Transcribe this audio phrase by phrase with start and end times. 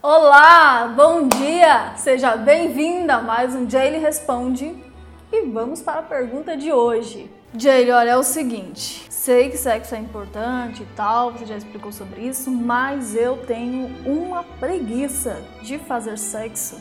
[0.00, 1.92] Olá, bom dia!
[1.96, 4.72] Seja bem-vinda a mais um Jaylee Responde
[5.32, 7.28] e vamos para a pergunta de hoje.
[7.52, 11.90] Jaylee, olha, é o seguinte, sei que sexo é importante e tal, você já explicou
[11.90, 16.80] sobre isso, mas eu tenho uma preguiça de fazer sexo.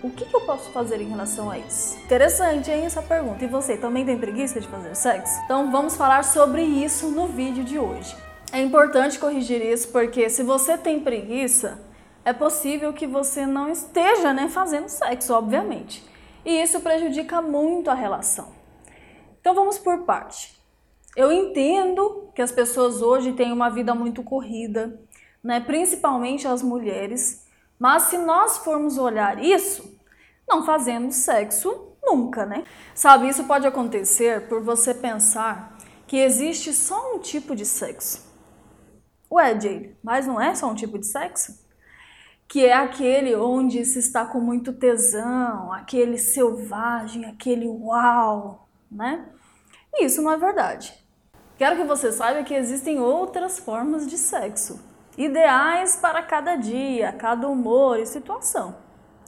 [0.00, 1.98] O que, que eu posso fazer em relação a isso?
[2.04, 3.44] Interessante, hein, essa pergunta.
[3.44, 5.40] E você também tem preguiça de fazer sexo?
[5.44, 8.14] Então vamos falar sobre isso no vídeo de hoje.
[8.52, 11.80] É importante corrigir isso porque se você tem preguiça,
[12.24, 16.04] é possível que você não esteja né, fazendo sexo, obviamente.
[16.44, 18.52] E isso prejudica muito a relação.
[19.40, 20.58] Então vamos por parte.
[21.16, 25.00] Eu entendo que as pessoas hoje têm uma vida muito corrida,
[25.42, 25.60] né?
[25.60, 27.46] principalmente as mulheres,
[27.78, 29.98] mas se nós formos olhar isso,
[30.48, 32.64] não fazemos sexo nunca, né?
[32.94, 38.22] Sabe, isso pode acontecer por você pensar que existe só um tipo de sexo.
[39.30, 41.63] Ué, Jade, mas não é só um tipo de sexo?
[42.46, 49.26] Que é aquele onde se está com muito tesão, aquele selvagem, aquele uau, né?
[49.94, 50.94] E isso não é verdade.
[51.56, 54.80] Quero que você saiba que existem outras formas de sexo,
[55.16, 58.76] ideais para cada dia, cada humor e situação.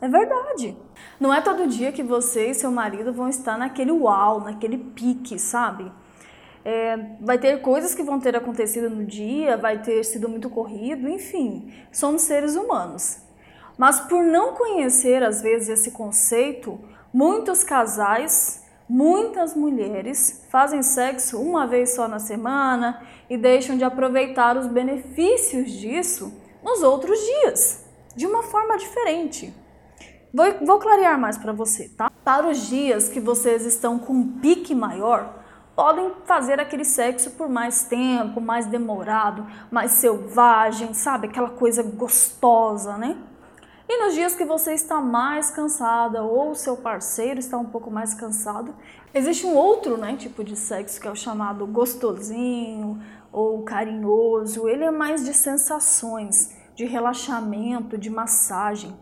[0.00, 0.76] É verdade.
[1.20, 5.38] Não é todo dia que você e seu marido vão estar naquele uau, naquele pique,
[5.38, 5.92] sabe?
[6.64, 11.08] É, vai ter coisas que vão ter acontecido no dia, vai ter sido muito corrido,
[11.08, 13.18] enfim, somos seres humanos.
[13.76, 16.78] Mas por não conhecer às vezes esse conceito,
[17.12, 18.62] muitos casais
[18.94, 25.70] Muitas mulheres fazem sexo uma vez só na semana e deixam de aproveitar os benefícios
[25.72, 26.30] disso
[26.62, 29.50] nos outros dias, de uma forma diferente.
[30.30, 32.10] Vou, vou clarear mais para você, tá?
[32.22, 35.41] Para os dias que vocês estão com um pique maior,
[35.74, 41.28] podem fazer aquele sexo por mais tempo, mais demorado, mais selvagem, sabe?
[41.28, 43.16] Aquela coisa gostosa, né?
[43.88, 48.14] E nos dias que você está mais cansada ou seu parceiro está um pouco mais
[48.14, 48.74] cansado,
[49.12, 54.68] existe um outro né, tipo de sexo que é o chamado gostosinho ou carinhoso.
[54.68, 58.96] Ele é mais de sensações, de relaxamento, de massagem.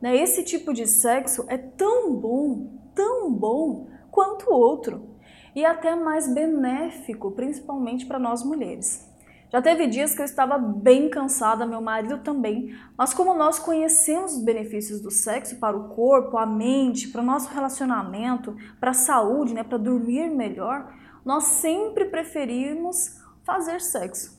[0.00, 0.16] Né?
[0.16, 5.15] Esse tipo de sexo é tão bom, tão bom quanto o outro
[5.56, 9.10] e até mais benéfico, principalmente para nós mulheres.
[9.50, 14.34] Já teve dias que eu estava bem cansada, meu marido também, mas como nós conhecemos
[14.34, 18.94] os benefícios do sexo para o corpo, a mente, para o nosso relacionamento, para a
[18.94, 20.92] saúde, né, para dormir melhor,
[21.24, 24.36] nós sempre preferimos fazer sexo.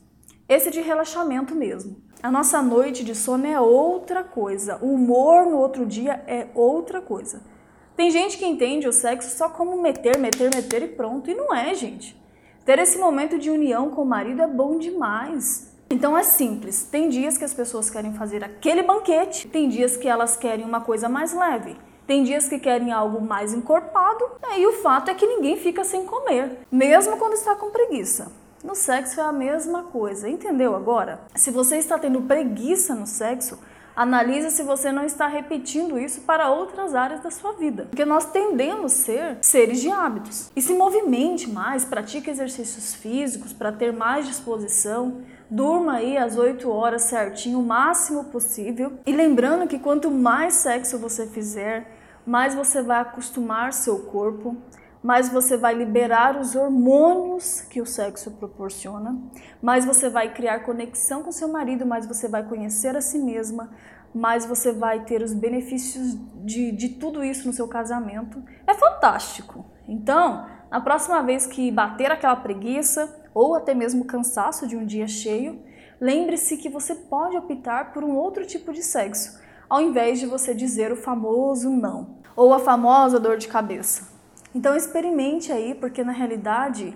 [0.47, 1.97] Esse de relaxamento mesmo.
[2.21, 7.01] A nossa noite de sono é outra coisa, o humor no outro dia é outra
[7.01, 7.56] coisa.
[7.97, 11.51] Tem gente que entende o sexo só como meter, meter, meter e pronto, e não
[11.51, 12.15] é, gente.
[12.63, 15.73] Ter esse momento de união com o marido é bom demais.
[15.89, 16.83] Então é simples.
[16.83, 20.79] Tem dias que as pessoas querem fazer aquele banquete, tem dias que elas querem uma
[20.79, 21.75] coisa mais leve.
[22.05, 24.23] Tem dias que querem algo mais encorpado,
[24.55, 28.31] e o fato é que ninguém fica sem comer, mesmo quando está com preguiça.
[28.63, 31.21] No sexo é a mesma coisa, entendeu agora?
[31.35, 33.57] Se você está tendo preguiça no sexo,
[33.97, 37.87] Analise se você não está repetindo isso para outras áreas da sua vida.
[37.89, 40.51] Porque nós tendemos a ser seres de hábitos.
[40.55, 46.69] E se movimente mais, pratique exercícios físicos para ter mais disposição, durma aí às 8
[46.69, 48.99] horas certinho, o máximo possível.
[49.03, 51.91] E lembrando que quanto mais sexo você fizer,
[52.23, 54.55] mais você vai acostumar seu corpo,
[55.03, 59.17] mais você vai liberar os hormônios que o sexo proporciona,
[59.61, 63.69] mais você vai criar conexão com seu marido, mais você vai conhecer a si mesma,
[64.13, 68.41] mais você vai ter os benefícios de, de tudo isso no seu casamento.
[68.65, 69.65] É fantástico.
[69.87, 75.07] Então, na próxima vez que bater aquela preguiça ou até mesmo cansaço de um dia
[75.07, 75.61] cheio,
[76.01, 80.53] lembre-se que você pode optar por um outro tipo de sexo, ao invés de você
[80.53, 84.16] dizer o famoso não ou a famosa dor de cabeça.
[84.53, 86.95] Então experimente aí, porque na realidade,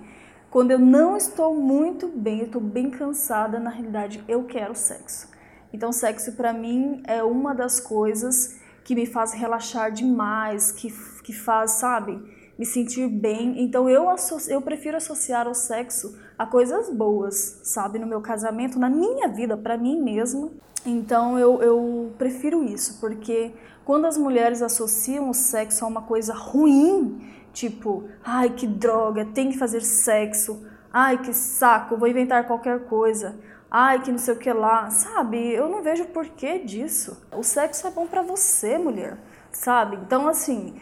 [0.50, 5.30] quando eu não estou muito bem, eu estou bem cansada, na realidade eu quero sexo.
[5.74, 10.92] Então sexo para mim é uma das coisas que me faz relaxar demais, que,
[11.24, 12.20] que faz, sabe,
[12.58, 13.62] me sentir bem.
[13.62, 14.06] Então eu,
[14.48, 19.56] eu prefiro associar o sexo a coisas boas, sabe, no meu casamento, na minha vida,
[19.56, 20.52] para mim mesma.
[20.86, 23.54] Então eu, eu prefiro isso, porque
[23.86, 27.22] quando as mulheres associam o sexo a uma coisa ruim,
[27.54, 30.66] Tipo, ai que droga, tem que fazer sexo.
[30.92, 33.36] Ai que saco, vou inventar qualquer coisa.
[33.70, 34.90] Ai que não sei o que lá.
[34.90, 35.38] Sabe?
[35.54, 37.26] Eu não vejo porquê disso.
[37.32, 39.18] O sexo é bom para você, mulher.
[39.52, 39.98] Sabe?
[39.98, 40.76] Então, assim,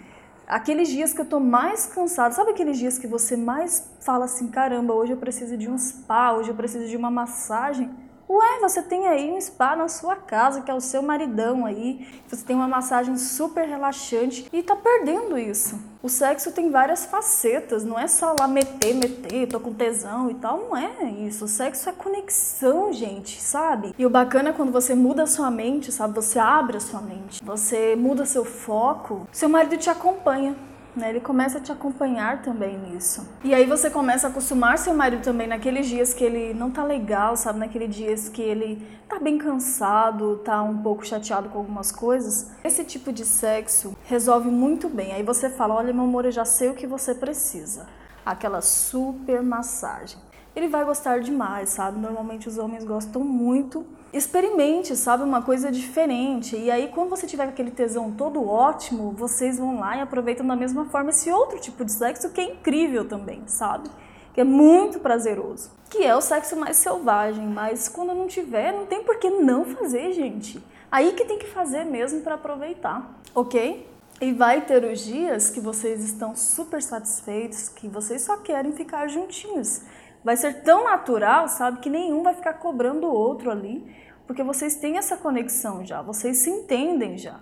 [0.48, 4.48] aqueles dias que eu tô mais cansada, sabe aqueles dias que você mais fala assim:
[4.48, 7.90] caramba, hoje eu preciso de um spa, hoje eu preciso de uma massagem?
[8.32, 12.08] Ué, você tem aí um spa na sua casa, que é o seu maridão aí,
[12.28, 15.80] você tem uma massagem super relaxante e tá perdendo isso.
[16.04, 20.36] O sexo tem várias facetas, não é só lá meter, meter, tô com tesão e
[20.36, 21.46] tal, não é isso.
[21.46, 23.96] O sexo é conexão, gente, sabe?
[23.98, 26.14] E o bacana é quando você muda a sua mente, sabe?
[26.14, 30.56] Você abre a sua mente, você muda seu foco, seu marido te acompanha
[30.96, 31.10] né?
[31.10, 33.28] Ele começa a te acompanhar também nisso.
[33.44, 36.84] E aí você começa a acostumar seu marido também naqueles dias que ele não tá
[36.84, 37.60] legal, sabe?
[37.60, 42.52] Naqueles dias que ele tá bem cansado, tá um pouco chateado com algumas coisas.
[42.64, 45.14] Esse tipo de sexo resolve muito bem.
[45.14, 47.88] Aí você fala: "Olha, meu amor, eu já sei o que você precisa".
[48.26, 52.00] Aquela super massagem ele vai gostar demais, sabe?
[52.00, 53.86] Normalmente os homens gostam muito.
[54.12, 55.24] Experimente, sabe?
[55.24, 56.56] Uma coisa diferente.
[56.58, 60.56] E aí, quando você tiver aquele tesão todo ótimo, vocês vão lá e aproveitam da
[60.56, 63.90] mesma forma esse outro tipo de sexo que é incrível também, sabe?
[64.34, 65.70] Que é muito prazeroso.
[65.90, 67.46] Que é o sexo mais selvagem.
[67.46, 70.64] Mas quando não tiver, não tem por que não fazer, gente.
[70.92, 73.88] Aí que tem que fazer mesmo para aproveitar, ok?
[74.20, 79.08] E vai ter os dias que vocês estão super satisfeitos, que vocês só querem ficar
[79.08, 79.82] juntinhos
[80.24, 83.86] vai ser tão natural, sabe, que nenhum vai ficar cobrando o outro ali,
[84.28, 87.40] porque vocês têm essa conexão já, vocês se entendem já.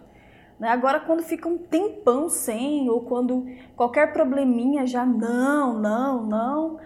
[0.60, 0.70] Né?
[0.70, 3.46] Agora, quando fica um tempão sem, ou quando
[3.76, 6.80] qualquer probleminha já não, não, não,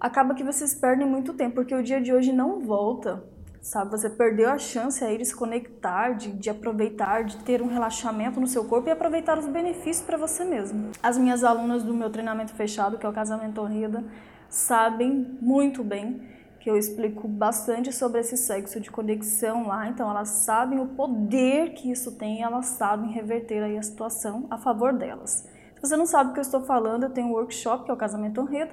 [0.00, 3.22] acaba que vocês perdem muito tempo, porque o dia de hoje não volta,
[3.60, 3.90] sabe?
[3.90, 8.40] Você perdeu a chance aí de se conectar, de, de aproveitar, de ter um relaxamento
[8.40, 10.90] no seu corpo e aproveitar os benefícios para você mesmo.
[11.02, 14.04] As minhas alunas do meu treinamento fechado, que é o Casamento Horrida,
[14.48, 16.22] sabem muito bem
[16.60, 21.74] que eu explico bastante sobre esse sexo de conexão lá, então elas sabem o poder
[21.74, 25.48] que isso tem elas sabem reverter aí a situação a favor delas.
[25.76, 27.94] Se você não sabe o que eu estou falando, eu tenho um workshop que é
[27.94, 28.72] o Casamento Honredo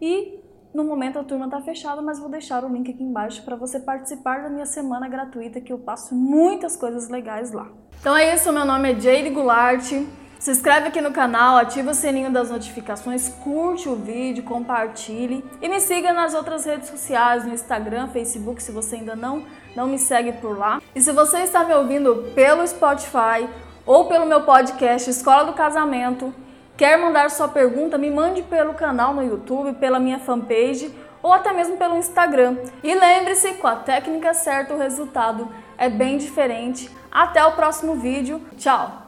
[0.00, 0.40] e
[0.72, 3.78] no momento a turma está fechada, mas vou deixar o link aqui embaixo para você
[3.78, 7.68] participar da minha semana gratuita que eu passo muitas coisas legais lá.
[8.00, 9.92] Então é isso, meu nome é Jade Goulart.
[10.44, 15.70] Se inscreve aqui no canal, ativa o sininho das notificações, curte o vídeo, compartilhe e
[15.70, 19.98] me siga nas outras redes sociais, no Instagram, Facebook, se você ainda não, não me
[19.98, 20.82] segue por lá.
[20.94, 23.48] E se você está me ouvindo pelo Spotify
[23.86, 26.30] ou pelo meu podcast Escola do Casamento,
[26.76, 31.54] quer mandar sua pergunta, me mande pelo canal no YouTube, pela minha fanpage ou até
[31.54, 32.58] mesmo pelo Instagram.
[32.82, 35.48] E lembre-se, com a técnica certa o resultado
[35.78, 36.90] é bem diferente.
[37.10, 38.42] Até o próximo vídeo.
[38.58, 39.03] Tchau!